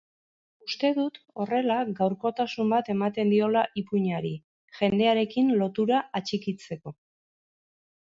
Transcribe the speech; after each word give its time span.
Uste 0.67 0.89
dut 0.99 1.19
horrela 1.43 1.77
gaurkotasun 1.99 2.73
bat 2.75 2.91
ematen 2.95 3.31
diotala 3.35 3.65
ipuinari, 3.83 4.35
jendearekin 4.81 5.55
lotura 5.63 6.05
atxikitzeko. 6.23 6.99